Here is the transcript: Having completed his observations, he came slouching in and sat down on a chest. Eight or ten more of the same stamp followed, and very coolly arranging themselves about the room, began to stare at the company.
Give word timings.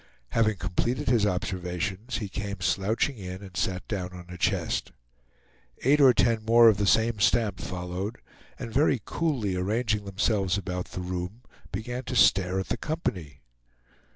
Having 0.29 0.55
completed 0.55 1.09
his 1.09 1.27
observations, 1.27 2.17
he 2.17 2.27
came 2.27 2.59
slouching 2.61 3.19
in 3.19 3.43
and 3.43 3.55
sat 3.55 3.87
down 3.87 4.13
on 4.13 4.25
a 4.29 4.37
chest. 4.39 4.91
Eight 5.83 6.01
or 6.01 6.11
ten 6.11 6.43
more 6.43 6.69
of 6.69 6.77
the 6.77 6.87
same 6.87 7.19
stamp 7.19 7.59
followed, 7.59 8.17
and 8.57 8.73
very 8.73 8.99
coolly 9.05 9.55
arranging 9.55 10.05
themselves 10.05 10.57
about 10.57 10.85
the 10.87 11.01
room, 11.01 11.43
began 11.71 12.03
to 12.05 12.15
stare 12.15 12.59
at 12.59 12.69
the 12.69 12.77
company. 12.77 13.41